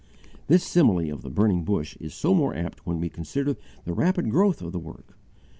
This 0.47 0.63
simile 0.63 1.11
of 1.13 1.21
the 1.21 1.29
Burning 1.29 1.63
Bush 1.63 1.95
is 1.97 2.19
the 2.19 2.33
more 2.33 2.55
apt 2.55 2.87
when 2.87 2.99
we 2.99 3.07
consider 3.07 3.55
the 3.85 3.93
_rapid 3.93 4.31
growth 4.31 4.59
of 4.59 4.71
the 4.71 4.79
work. 4.79 5.15